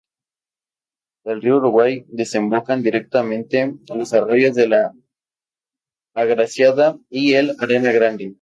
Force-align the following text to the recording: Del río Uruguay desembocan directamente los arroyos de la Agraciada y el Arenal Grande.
Del 1.23 1.43
río 1.43 1.57
Uruguay 1.57 2.05
desembocan 2.07 2.81
directamente 2.81 3.75
los 3.93 4.11
arroyos 4.13 4.55
de 4.55 4.67
la 4.67 4.93
Agraciada 6.15 6.97
y 7.11 7.33
el 7.33 7.55
Arenal 7.59 7.93
Grande. 7.93 8.35